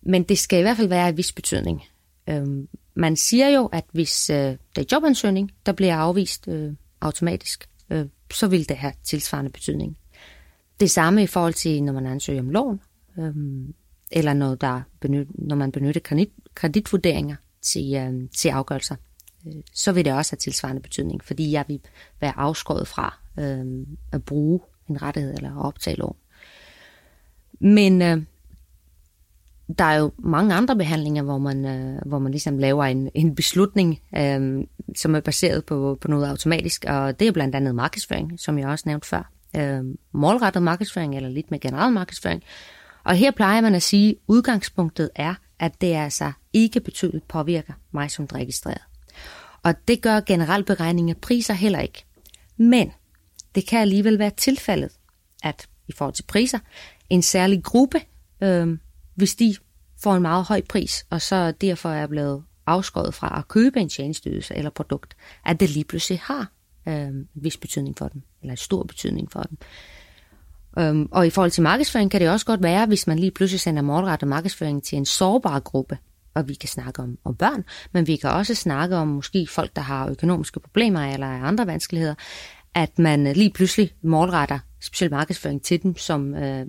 [0.01, 1.83] Men det skal i hvert fald være af vis betydning.
[2.29, 7.69] Øhm, man siger jo, at hvis øh, der er jobansøgning, der bliver afvist øh, automatisk,
[7.89, 9.97] øh, så vil det have tilsvarende betydning.
[10.79, 12.81] Det samme i forhold til, når man ansøger om lån,
[13.19, 13.33] øh,
[14.11, 18.95] eller når, der benyt, når man benytter kredit, kreditvurderinger til, øh, til afgørelser,
[19.47, 21.81] øh, så vil det også have tilsvarende betydning, fordi jeg vil
[22.21, 24.59] være afskåret fra øh, at bruge
[24.89, 26.15] en rettighed eller at optage lån.
[27.59, 28.23] Men øh,
[29.77, 33.35] der er jo mange andre behandlinger, hvor man, øh, hvor man ligesom laver en, en
[33.35, 34.63] beslutning, øh,
[34.95, 38.67] som er baseret på, på noget automatisk, og det er blandt andet markedsføring, som jeg
[38.67, 39.31] også nævnte før.
[39.55, 42.43] Øh, målrettet markedsføring, eller lidt med generel markedsføring.
[43.03, 47.73] Og her plejer man at sige, at udgangspunktet er, at det altså ikke betydeligt påvirker
[47.91, 48.81] mig som registreret.
[49.63, 52.05] Og det gør generelt beregning af priser heller ikke.
[52.57, 52.91] Men
[53.55, 54.91] det kan alligevel være tilfældet,
[55.43, 56.59] at i forhold til priser,
[57.09, 58.01] en særlig gruppe,
[58.43, 58.77] øh,
[59.19, 59.55] hvis de
[60.03, 63.89] får en meget høj pris, og så derfor er blevet afskåret fra at købe en
[63.89, 66.51] tjenestydelse eller produkt, at det lige pludselig har
[66.87, 69.57] øh, en vis betydning for dem, eller en stor betydning for dem.
[70.79, 73.59] Øhm, og i forhold til markedsføring kan det også godt være, hvis man lige pludselig
[73.59, 75.97] sender målrettet markedsføring til en sårbar gruppe,
[76.33, 79.75] og vi kan snakke om, om børn, men vi kan også snakke om måske folk,
[79.75, 82.15] der har økonomiske problemer eller andre vanskeligheder,
[82.73, 86.65] at man lige pludselig målretter speciel markedsføring til dem, som øh,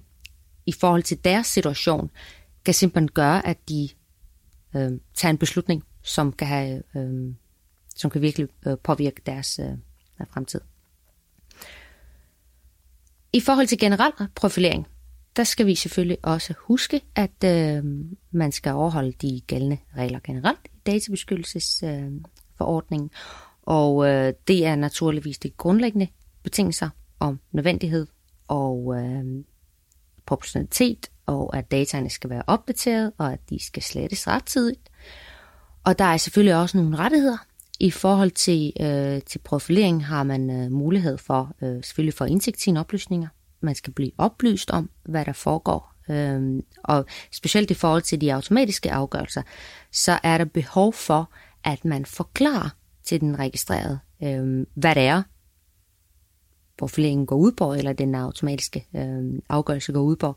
[0.66, 2.10] i forhold til deres situation
[2.64, 3.88] kan simpelthen gøre, at de
[4.76, 7.34] øh, tager en beslutning, som kan, have, øh,
[7.96, 9.72] som kan virkelig øh, påvirke deres øh,
[10.30, 10.60] fremtid.
[13.32, 14.86] I forhold til generel profilering,
[15.36, 17.84] der skal vi selvfølgelig også huske, at øh,
[18.30, 23.18] man skal overholde de gældende regler generelt i databeskyttelsesforordningen, øh,
[23.62, 26.08] og øh, det er naturligvis de grundlæggende
[26.42, 28.06] betingelser om nødvendighed
[28.48, 29.44] og øh,
[30.26, 34.90] proportionalitet, og at dataene skal være opdateret, og at de skal slettes rettidigt.
[35.84, 37.36] Og der er selvfølgelig også nogle rettigheder.
[37.80, 42.60] I forhold til, øh, til profilering har man øh, mulighed for øh, selvfølgelig for indsigt
[42.60, 43.28] sine oplysninger.
[43.60, 45.94] Man skal blive oplyst om, hvad der foregår.
[46.10, 49.42] Øh, og specielt i forhold til de automatiske afgørelser,
[49.92, 51.32] så er der behov for,
[51.64, 52.68] at man forklarer
[53.04, 55.22] til den registrerede, øh, hvad det er,
[56.80, 60.36] profileringen går ud på, eller den automatiske øh, afgørelse går ud på,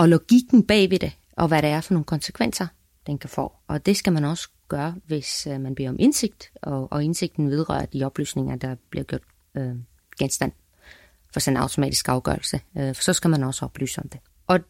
[0.00, 2.66] og logikken bagved det, og hvad det er for nogle konsekvenser,
[3.06, 3.52] den kan få.
[3.68, 7.50] Og det skal man også gøre, hvis øh, man beder om indsigt, og, og indsigten
[7.50, 9.22] vedrører de oplysninger, der bliver gjort
[9.54, 9.74] øh,
[10.18, 10.52] genstand
[11.32, 12.60] for sådan en automatisk afgørelse.
[12.78, 14.20] Øh, for så skal man også oplyse om det.
[14.46, 14.60] Og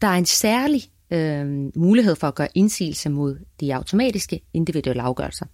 [0.00, 5.46] der er en særlig øh, mulighed for at gøre indsigelse mod de automatiske individuelle afgørelser.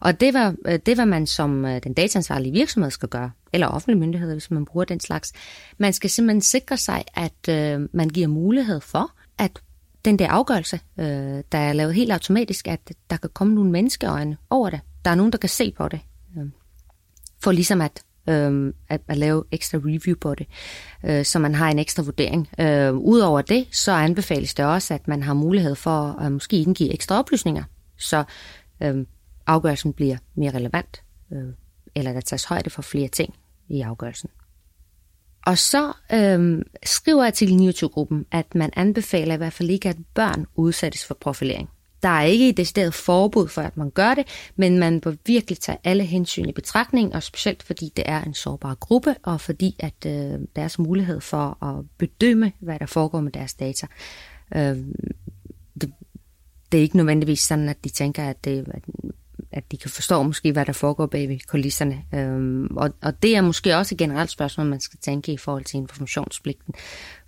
[0.00, 3.66] Og det var, øh, det var man som øh, den dataansvarlige virksomhed skal gøre, eller
[3.66, 5.32] offentlige myndigheder, hvis man bruger den slags.
[5.78, 9.62] Man skal simpelthen sikre sig, at øh, man giver mulighed for, at
[10.04, 14.36] den der afgørelse, øh, der er lavet helt automatisk, at der kan komme nogle menneskeøjne
[14.50, 14.80] over det.
[15.04, 16.00] Der er nogen, der kan se på det.
[16.38, 16.44] Øh,
[17.42, 20.46] for ligesom at, øh, at, at lave ekstra review på det,
[21.04, 22.48] øh, så man har en ekstra vurdering.
[22.60, 26.92] Øh, Udover det, så anbefales det også, at man har mulighed for at måske indgive
[26.92, 27.64] ekstra oplysninger.
[27.98, 28.24] Så
[28.82, 29.06] øh,
[29.46, 31.02] afgørelsen bliver mere relevant,
[31.32, 31.52] øh,
[31.94, 33.34] eller der tages højde for flere ting
[33.68, 34.30] i afgørelsen.
[35.46, 40.46] Og så øh, skriver artikel 29-gruppen, at man anbefaler i hvert fald ikke, at børn
[40.54, 41.70] udsættes for profilering.
[42.02, 44.26] Der er ikke et decideret forbud for, at man gør det,
[44.56, 48.34] men man bør virkelig tage alle hensyn i betragtning, og specielt fordi det er en
[48.34, 53.32] sårbar gruppe, og fordi at øh, deres mulighed for at bedømme, hvad der foregår med
[53.32, 53.86] deres data,
[54.54, 54.76] øh,
[55.80, 55.92] det,
[56.72, 58.82] det er ikke nødvendigvis sådan, at de tænker, at det, at
[59.54, 62.04] at de kan forstå måske, hvad der foregår bag ved kulisserne.
[62.14, 65.64] Øhm, og, og det er måske også et generelt spørgsmål, man skal tænke i forhold
[65.64, 66.74] til informationspligten,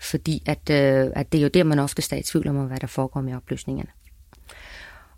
[0.00, 2.78] fordi at, øh, at det er jo der, man ofte er i tvivl om, hvad
[2.78, 3.90] der foregår med oplysningerne.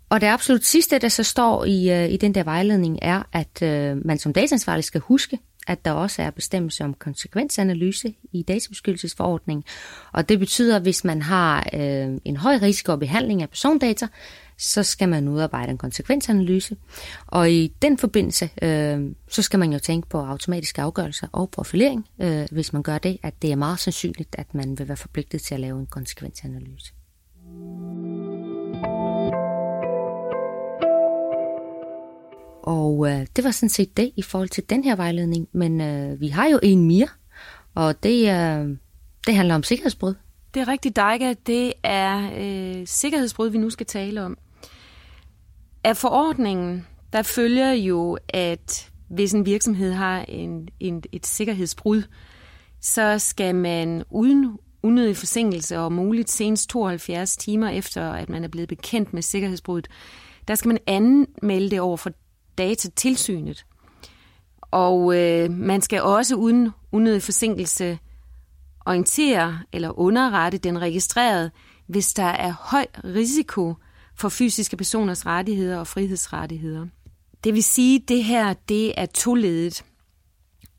[0.09, 3.61] Og det absolut sidste, der så står i, øh, i den der vejledning, er, at
[3.61, 9.63] øh, man som dataansvarlig skal huske, at der også er bestemmelse om konsekvensanalyse i databeskyttelsesforordningen.
[10.11, 14.07] Og det betyder, at hvis man har øh, en høj risiko behandling af persondata,
[14.59, 16.77] så skal man udarbejde en konsekvensanalyse.
[17.27, 22.07] Og i den forbindelse, øh, så skal man jo tænke på automatiske afgørelser og profilering,
[22.21, 25.41] øh, hvis man gør det, at det er meget sandsynligt, at man vil være forpligtet
[25.41, 26.93] til at lave en konsekvensanalyse.
[32.63, 36.21] Og øh, det var sådan set det i forhold til den her vejledning, men øh,
[36.21, 37.07] vi har jo en mere,
[37.75, 38.77] og det, øh,
[39.25, 40.13] det handler om sikkerhedsbrud.
[40.53, 41.33] Det er rigtigt, Dejka.
[41.47, 44.37] Det er øh, sikkerhedsbrud, vi nu skal tale om.
[45.83, 52.03] Af forordningen, der følger jo, at hvis en virksomhed har en, en, et sikkerhedsbrud,
[52.81, 58.47] så skal man uden unødig forsinkelse og muligt senest 72 timer efter, at man er
[58.47, 59.91] blevet bekendt med sikkerhedsbruddet,
[60.47, 62.11] der skal man anmelde det over for
[62.57, 63.65] datatilsynet.
[64.61, 67.99] Og øh, man skal også uden unødig forsinkelse
[68.85, 71.51] orientere eller underrette den registrerede,
[71.87, 73.73] hvis der er høj risiko
[74.19, 76.85] for fysiske personers rettigheder og frihedsrettigheder.
[77.43, 79.85] Det vil sige, at det her det er toledet.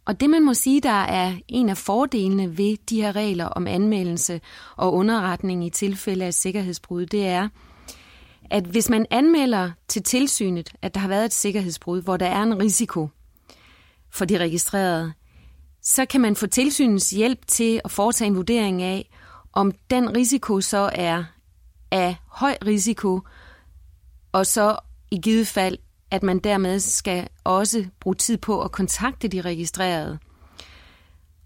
[0.05, 3.67] Og det man må sige, der er en af fordelene ved de her regler om
[3.67, 4.41] anmeldelse
[4.77, 7.49] og underretning i tilfælde af sikkerhedsbrud, det er,
[8.51, 12.43] at hvis man anmelder til tilsynet, at der har været et sikkerhedsbrud, hvor der er
[12.43, 13.09] en risiko
[14.11, 15.13] for de registrerede,
[15.83, 19.11] så kan man få tilsynets hjælp til at foretage en vurdering af,
[19.53, 21.25] om den risiko så er
[21.91, 23.21] af høj risiko,
[24.33, 24.77] og så
[25.11, 25.79] i givet fald,
[26.11, 30.19] at man dermed skal også bruge tid på at kontakte de registrerede.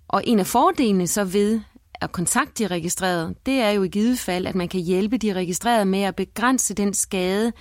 [0.09, 1.61] Og en af fordelene så ved
[1.95, 5.33] at kontakte de registrerede, det er jo i givet fald, at man kan hjælpe de
[5.33, 7.53] registrerede med at begrænse den skade,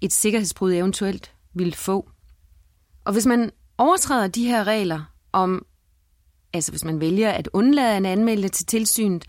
[0.00, 2.10] et sikkerhedsbrud eventuelt vil få.
[3.04, 5.66] Og hvis man overtræder de her regler om,
[6.52, 9.24] altså hvis man vælger at undlade en anmeldelse til tilsynet,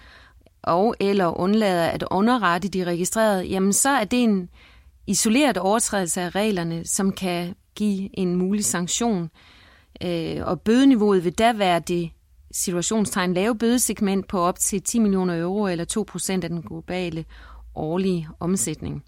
[0.66, 4.50] og eller undlader at underrette de registrerede, jamen så er det en
[5.08, 9.30] isoleret overtrædelse af reglerne, som kan give en mulig sanktion.
[10.04, 12.10] Øh, og bødeniveauet vil da være det
[12.52, 16.06] situationstegn lave bødesegment på op til 10 millioner euro eller
[16.40, 17.26] 2% af den globale
[17.76, 19.04] årlige omsætning.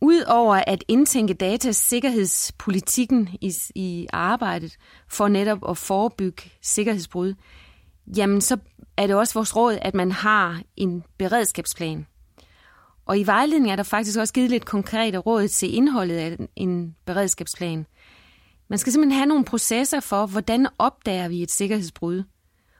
[0.00, 4.76] Udover at indtænke datasikkerhedspolitikken i, i arbejdet
[5.08, 7.34] for netop at forebygge sikkerhedsbrud,
[8.16, 8.56] jamen så
[8.96, 12.06] er det også vores råd, at man har en beredskabsplan.
[13.06, 16.96] Og i vejledningen er der faktisk også givet lidt konkrete råd til indholdet af en
[17.04, 17.86] beredskabsplan.
[18.68, 22.22] Man skal simpelthen have nogle processer for, hvordan opdager vi et sikkerhedsbrud,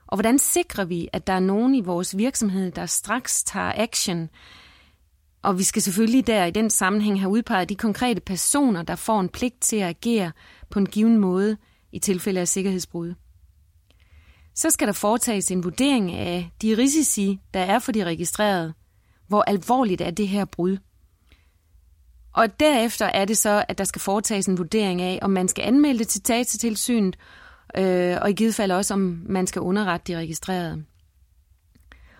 [0.07, 4.29] og hvordan sikrer vi, at der er nogen i vores virksomhed, der straks tager action.
[5.41, 9.19] Og vi skal selvfølgelig der i den sammenhæng have udpeget de konkrete personer, der får
[9.19, 10.31] en pligt til at agere
[10.69, 11.57] på en given måde
[11.91, 13.13] i tilfælde af sikkerhedsbrud.
[14.57, 18.73] Så skal der foretages en vurdering af de risici, der er for de registrerede.
[19.27, 20.77] Hvor alvorligt er det her brud?
[22.33, 25.63] Og derefter er det så, at der skal foretages en vurdering af, om man skal
[25.63, 27.17] anmelde det til datatilsynet,
[27.77, 30.83] øh, og i givet fald også, om man skal underrette de registrerede.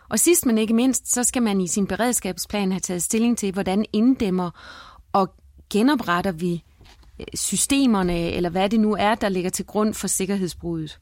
[0.09, 3.53] Og sidst men ikke mindst, så skal man i sin beredskabsplan have taget stilling til,
[3.53, 4.51] hvordan inddæmmer
[5.13, 5.33] og
[5.69, 6.63] genopretter vi
[7.19, 10.99] øh, systemerne, eller hvad det nu er, der ligger til grund for sikkerhedsbruddet.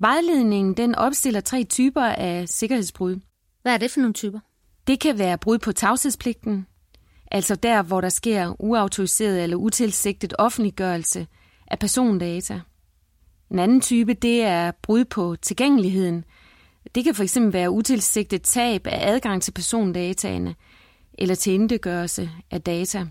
[0.00, 3.16] Vejledningen den opstiller tre typer af sikkerhedsbrud.
[3.62, 4.40] Hvad er det for nogle typer?
[4.86, 6.66] Det kan være brud på tavshedspligten,
[7.30, 11.26] altså der, hvor der sker uautoriseret eller utilsigtet offentliggørelse
[11.66, 12.60] af persondata.
[13.50, 16.24] En anden type, det er brud på tilgængeligheden.
[16.94, 20.54] Det kan fx være utilsigtet tab af adgang til persondataene
[21.18, 23.06] eller til indegørelse af data.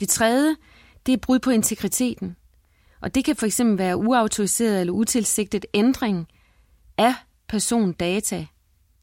[0.00, 0.56] Det tredje,
[1.06, 2.36] det er brud på integriteten.
[3.00, 6.28] Og det kan for eksempel være uautoriseret eller utilsigtet ændring
[6.98, 7.14] af
[7.48, 8.46] persondata.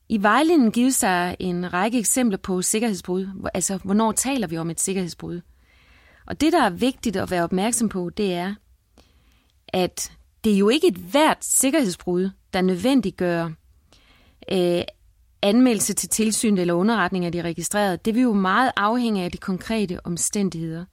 [0.10, 4.80] I vejledningen gives der en række eksempler på sikkerhedsbrud, altså hvornår taler vi om et
[4.80, 5.42] sikkerhedsbrud.
[6.26, 8.56] Og det, der er vigtigt at være opmærksom på, det er,
[9.68, 10.12] at
[10.44, 13.50] det er jo ikke et hvert sikkerhedsbrud, der nødvendiggør
[14.52, 14.82] øh,
[15.42, 17.98] anmeldelse til tilsyn eller underretning af de registrerede.
[18.06, 20.86] Det vil jo meget afhænge af de konkrete omstændigheder.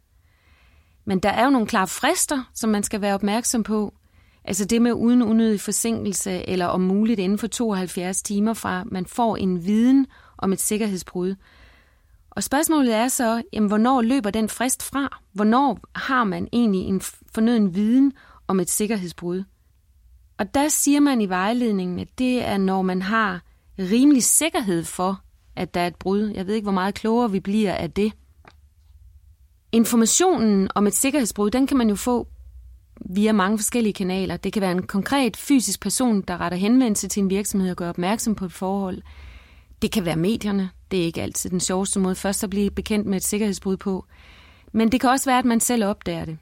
[1.04, 3.94] Men der er jo nogle klare frister, som man skal være opmærksom på.
[4.44, 9.06] Altså det med uden unødig forsinkelse, eller om muligt inden for 72 timer fra, man
[9.06, 10.06] får en viden
[10.38, 11.34] om et sikkerhedsbrud.
[12.30, 15.20] Og spørgsmålet er så, jamen, hvornår løber den frist fra?
[15.32, 17.00] Hvornår har man egentlig en
[17.34, 18.12] fornøden viden
[18.48, 19.44] om et sikkerhedsbrud?
[20.38, 23.40] Og der siger man i vejledningen, at det er, når man har
[23.78, 25.20] rimelig sikkerhed for,
[25.56, 26.32] at der er et brud.
[26.34, 28.12] Jeg ved ikke, hvor meget klogere vi bliver af det.
[29.74, 32.28] Informationen om et sikkerhedsbrud, den kan man jo få
[33.00, 34.36] via mange forskellige kanaler.
[34.36, 37.88] Det kan være en konkret fysisk person, der retter henvendelse til en virksomhed og gør
[37.88, 39.02] opmærksom på et forhold.
[39.82, 40.70] Det kan være medierne.
[40.90, 44.06] Det er ikke altid den sjoveste måde først at blive bekendt med et sikkerhedsbrud på.
[44.72, 46.38] Men det kan også være, at man selv opdager det.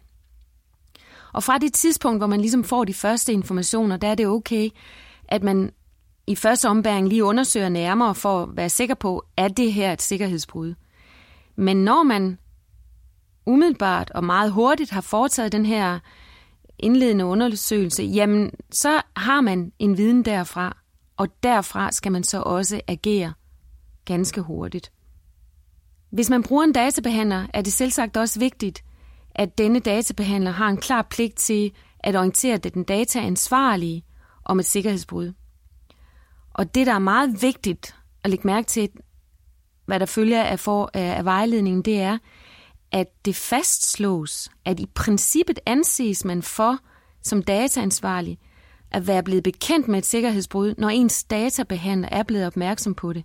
[1.32, 4.70] Og fra det tidspunkt, hvor man ligesom får de første informationer, der er det okay,
[5.28, 5.70] at man
[6.26, 10.02] i første ombæring lige undersøger nærmere for at være sikker på, at det her et
[10.02, 10.74] sikkerhedsbrud.
[11.56, 12.38] Men når man
[13.46, 15.98] umiddelbart og meget hurtigt har foretaget den her
[16.78, 20.76] indledende undersøgelse, jamen så har man en viden derfra,
[21.16, 23.32] og derfra skal man så også agere
[24.04, 24.92] ganske hurtigt.
[26.10, 28.84] Hvis man bruger en databehandler, er det selvsagt også vigtigt,
[29.34, 34.04] at denne databehandler har en klar pligt til at orientere den dataansvarlige
[34.44, 35.32] om et sikkerhedsbrud.
[36.54, 38.88] Og det, der er meget vigtigt at lægge mærke til,
[39.86, 42.18] hvad der følger af, for, af vejledningen, det er,
[42.92, 46.78] at det fastslås, at i princippet anses man for,
[47.22, 48.38] som dataansvarlig,
[48.90, 53.24] at være blevet bekendt med et sikkerhedsbrud, når ens databehandler er blevet opmærksom på det.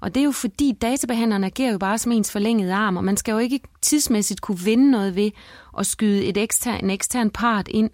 [0.00, 3.16] Og det er jo fordi, databehandleren agerer jo bare som ens forlængede arm, og man
[3.16, 5.30] skal jo ikke tidsmæssigt kunne vinde noget ved
[5.78, 7.90] at skyde et ekstern, en ekstern part ind.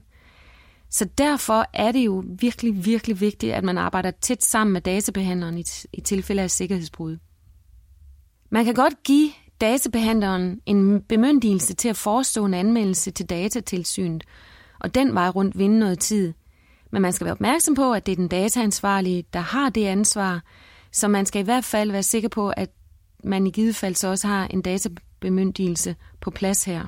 [0.90, 5.58] Så derfor er det jo virkelig, virkelig vigtigt, at man arbejder tæt sammen med databehandleren
[5.58, 7.18] i, i tilfælde af sikkerhedsbrud.
[8.50, 14.24] Man kan godt give databehandleren en bemyndigelse til at forestå en anmeldelse til datatilsynet,
[14.80, 16.32] og den vej rundt vinde noget tid.
[16.90, 20.42] Men man skal være opmærksom på, at det er den dataansvarlige, der har det ansvar,
[20.92, 22.70] så man skal i hvert fald være sikker på, at
[23.24, 26.86] man i givet fald så også har en databemyndigelse på plads her.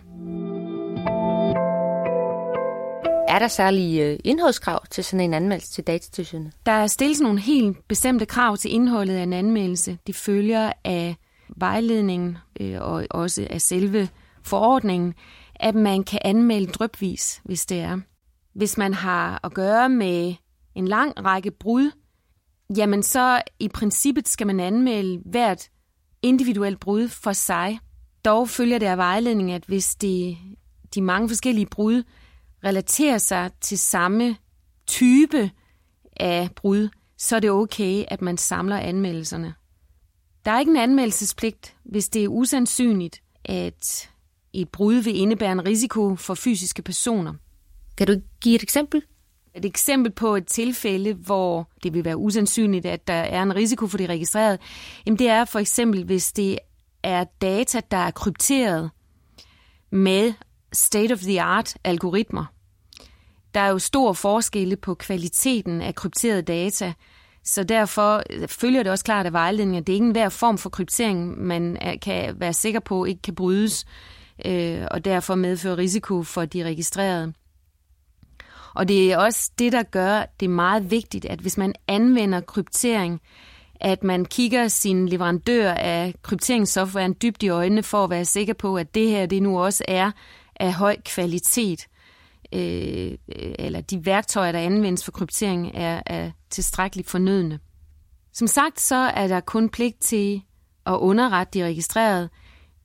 [3.29, 6.53] Er der særlige øh, indholdskrav til sådan en anmeldelse til datatilsynet?
[6.67, 9.99] Der stilles nogle helt bestemte krav til indholdet af en anmeldelse.
[10.07, 11.17] De følger af
[11.57, 14.09] vejledningen øh, og også af selve
[14.43, 15.15] forordningen,
[15.55, 17.99] at man kan anmelde drøbvis, hvis det er.
[18.55, 20.35] Hvis man har at gøre med
[20.75, 21.91] en lang række brud,
[22.77, 25.71] jamen så i princippet skal man anmelde hvert
[26.23, 27.81] individuelt brud for sig.
[28.25, 30.37] Dog følger det af vejledningen, at hvis de,
[30.95, 32.03] de mange forskellige brud
[32.65, 34.37] relaterer sig til samme
[34.87, 35.51] type
[36.17, 39.55] af brud, så er det okay, at man samler anmeldelserne.
[40.45, 44.11] Der er ikke en anmeldelsespligt, hvis det er usandsynligt, at
[44.53, 47.35] et brud vil indebære en risiko for fysiske personer.
[47.97, 49.03] Kan du give et eksempel?
[49.55, 53.87] Et eksempel på et tilfælde, hvor det vil være usandsynligt, at der er en risiko
[53.87, 54.59] for de registrerede,
[55.07, 56.59] jamen det er for eksempel, hvis det
[57.03, 58.91] er data, der er krypteret
[59.91, 60.33] med
[60.73, 62.45] state-of-the-art algoritmer.
[63.55, 66.93] Der er jo stor forskelle på kvaliteten af krypterede data,
[67.45, 70.59] så derfor øh, følger det også klart af vejledningen, at det er ingen hver form
[70.59, 73.87] for kryptering, man øh, kan være sikker på ikke kan brydes,
[74.45, 77.33] øh, og derfor medføre risiko for de registrerede.
[78.75, 83.21] Og det er også det, der gør det meget vigtigt, at hvis man anvender kryptering,
[83.81, 88.77] at man kigger sin leverandør af krypteringssoftwaren dybt i øjnene for at være sikker på,
[88.77, 90.11] at det her det nu også er
[90.57, 91.87] af høj kvalitet,
[92.55, 93.19] øh,
[93.59, 97.59] eller de værktøjer, der anvendes for kryptering, er, er tilstrækkeligt fornødende.
[98.33, 100.43] Som sagt, så er der kun pligt til
[100.87, 102.29] at underrette de registrerede,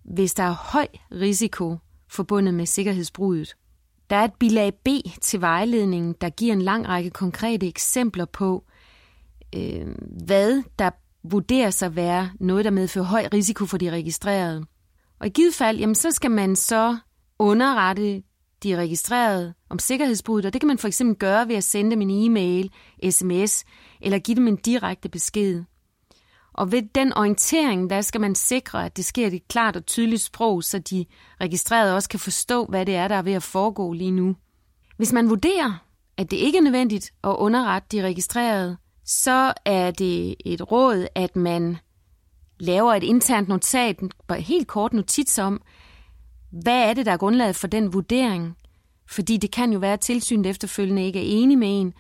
[0.04, 1.78] hvis der er høj risiko
[2.10, 3.56] forbundet med sikkerhedsbruddet.
[4.10, 4.88] Der er et bilag B
[5.22, 8.64] til vejledningen, der giver en lang række konkrete eksempler på,
[9.56, 9.88] øh,
[10.26, 10.90] hvad der
[11.24, 14.66] vurderes at være noget, der medfører høj risiko for de registrerede.
[15.20, 16.98] Og i givet fald, jamen, så skal man så
[17.40, 18.24] underrette
[18.66, 22.02] de registrerede om sikkerhedsbruddet, og det kan man for eksempel gøre ved at sende dem
[22.02, 22.72] en e-mail,
[23.10, 23.66] sms
[24.02, 25.64] eller give dem en direkte besked.
[26.54, 29.86] Og ved den orientering, der skal man sikre, at det sker i et klart og
[29.86, 31.06] tydeligt sprog, så de
[31.42, 34.36] registrerede også kan forstå, hvad det er, der er ved at foregå lige nu.
[34.98, 35.86] Hvis man vurderer,
[36.18, 41.36] at det ikke er nødvendigt at underrette de registrerede, så er det et råd, at
[41.36, 41.78] man
[42.60, 44.00] laver et internt notat,
[44.40, 45.62] helt kort notits om,
[46.64, 48.58] hvad er det, der er grundlaget for den vurdering?
[49.08, 51.94] Fordi det kan jo være, at tilsynet efterfølgende ikke er enig med en,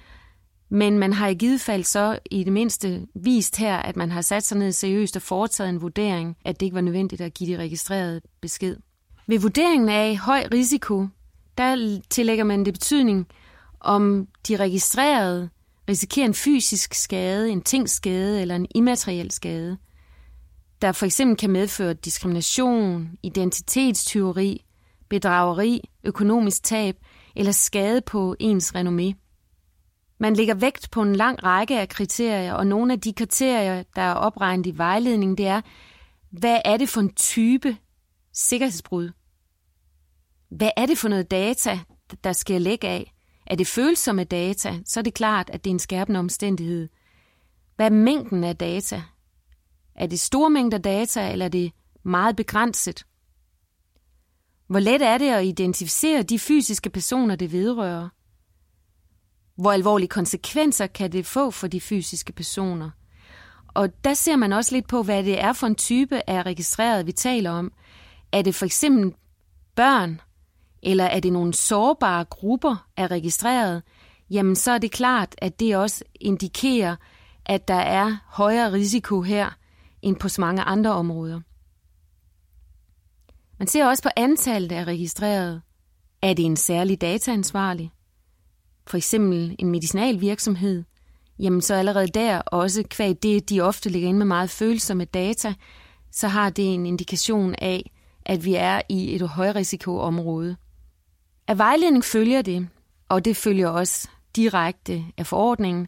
[0.69, 4.21] men man har i givet fald så i det mindste vist her, at man har
[4.21, 7.53] sat sig ned seriøst og foretaget en vurdering, at det ikke var nødvendigt at give
[7.53, 8.77] de registrerede besked.
[9.27, 11.07] Ved vurderingen af høj risiko,
[11.57, 13.27] der tillægger man det betydning,
[13.79, 15.49] om de registrerede
[15.89, 19.77] risikerer en fysisk skade, en tingsskade eller en immateriel skade,
[20.85, 24.65] der for eksempel kan medføre diskrimination, identitetstyveri,
[25.09, 26.95] bedrageri, økonomisk tab
[27.35, 29.13] eller skade på ens renommé.
[30.19, 34.01] Man lægger vægt på en lang række af kriterier, og nogle af de kriterier, der
[34.01, 35.61] er opregnet i vejledningen, det er,
[36.29, 37.77] hvad er det for en type
[38.33, 39.09] sikkerhedsbrud?
[40.49, 41.79] Hvad er det for noget data,
[42.23, 43.13] der skal lægge af?
[43.47, 46.89] Er det følsomme data, så er det klart, at det er en skærpende omstændighed.
[47.75, 49.03] Hvad er mængden af data?
[49.95, 51.71] Er det store mængder data, eller er det
[52.03, 53.05] meget begrænset?
[54.67, 58.09] Hvor let er det at identificere de fysiske personer, det vedrører?
[59.55, 62.89] Hvor alvorlige konsekvenser kan det få for de fysiske personer?
[63.67, 67.05] Og der ser man også lidt på, hvad det er for en type af registreret,
[67.05, 67.71] vi taler om.
[68.31, 69.13] Er det for eksempel
[69.75, 70.21] børn,
[70.83, 73.83] eller er det nogle sårbare grupper af registreret,
[74.29, 76.95] jamen så er det klart, at det også indikerer,
[77.45, 79.49] at der er højere risiko her
[80.05, 81.41] end på så mange andre områder.
[83.59, 85.61] Man ser også på antallet af registrerede.
[86.21, 87.91] Er det en særlig dataansvarlig?
[88.87, 90.83] For eksempel en medicinalvirksomhed?
[91.39, 95.53] Jamen så allerede der, også kvæg det, de ofte ligger inde med meget følsomme data,
[96.11, 97.91] så har det en indikation af,
[98.25, 100.55] at vi er i et højrisikoområde.
[101.47, 102.67] Af vejledning følger det,
[103.09, 105.87] og det følger også direkte af forordningen,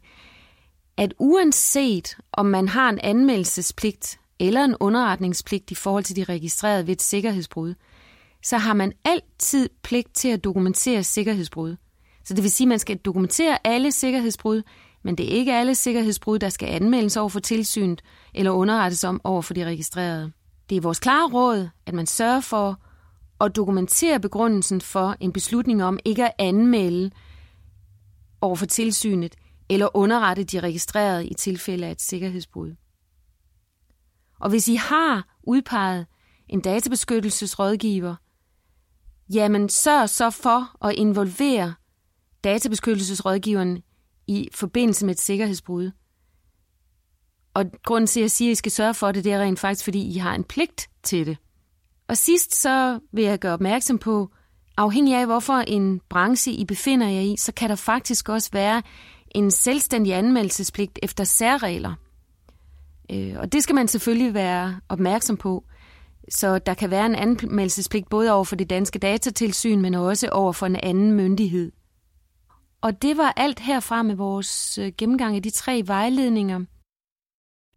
[0.97, 6.87] at uanset om man har en anmeldelsespligt eller en underretningspligt i forhold til de registrerede
[6.87, 7.73] ved et sikkerhedsbrud,
[8.43, 11.75] så har man altid pligt til at dokumentere sikkerhedsbrud.
[12.23, 14.61] Så det vil sige, at man skal dokumentere alle sikkerhedsbrud,
[15.03, 18.01] men det er ikke alle sikkerhedsbrud, der skal anmeldes over for tilsynet
[18.33, 20.31] eller underrettes om over for de registrerede.
[20.69, 22.79] Det er vores klare råd, at man sørger for
[23.41, 27.11] at dokumentere begrundelsen for en beslutning om ikke at anmelde
[28.41, 29.35] over for tilsynet
[29.69, 32.75] eller underrette de registrerede i tilfælde af et sikkerhedsbrud.
[34.39, 36.05] Og hvis I har udpeget
[36.49, 38.15] en databeskyttelsesrådgiver,
[39.33, 41.73] jamen sørg så for at involvere
[42.43, 43.83] databeskyttelsesrådgiveren
[44.27, 45.91] i forbindelse med et sikkerhedsbrud.
[47.53, 49.59] Og grunden til, at jeg siger, at I skal sørge for det, det er rent
[49.59, 51.37] faktisk, fordi I har en pligt til det.
[52.07, 54.31] Og sidst så vil jeg gøre opmærksom på,
[54.77, 58.83] afhængig af hvorfor en branche I befinder jer i, så kan der faktisk også være
[59.35, 61.93] en selvstændig anmeldelsespligt efter særregler.
[63.11, 65.63] Øh, og det skal man selvfølgelig være opmærksom på.
[66.29, 70.53] Så der kan være en anmeldelsespligt både over for det danske datatilsyn, men også over
[70.53, 71.71] for en anden myndighed.
[72.81, 76.65] Og det var alt herfra med vores øh, gennemgang af de tre vejledninger.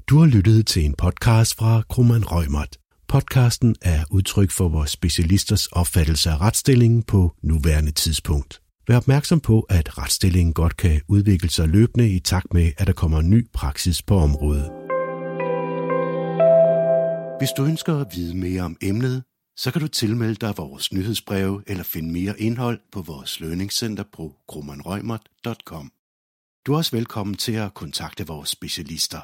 [0.08, 2.76] Du har lyttet til en podcast fra Krummeren Rømert.
[3.08, 8.59] Podcasten er udtryk for vores specialisters opfattelse af retsstillingen på nuværende tidspunkt.
[8.90, 12.92] Vær opmærksom på, at retsstillingen godt kan udvikle sig løbende i takt med, at der
[12.92, 14.70] kommer ny praksis på området.
[17.38, 19.22] Hvis du ønsker at vide mere om emnet,
[19.56, 24.34] så kan du tilmelde dig vores nyhedsbreve eller finde mere indhold på vores lønningscenter på
[24.46, 25.92] grummanrøgmert.com.
[26.66, 29.20] Du er også velkommen til at kontakte vores specialister.